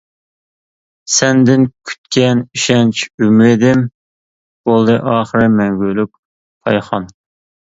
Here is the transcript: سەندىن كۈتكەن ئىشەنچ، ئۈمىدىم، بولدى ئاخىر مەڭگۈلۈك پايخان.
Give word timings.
سەندىن 1.15 1.67
كۈتكەن 1.89 2.41
ئىشەنچ، 2.47 3.03
ئۈمىدىم، 3.25 3.85
بولدى 4.71 4.97
ئاخىر 5.13 5.47
مەڭگۈلۈك 5.61 6.17
پايخان. 6.17 7.11